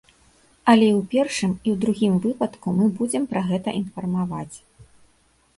[0.71, 4.55] Але і ў першым, і ў другім выпадку мы будзем пра гэта інфармаваць.